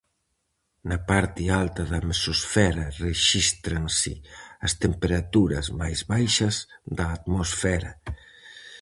[0.89, 4.13] Na parte alta da mesosfera rexístranse
[4.65, 6.55] as temperaturas máis baixas
[6.97, 7.91] da atmosfera.